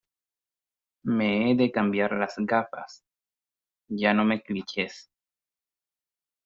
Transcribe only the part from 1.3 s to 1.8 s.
he de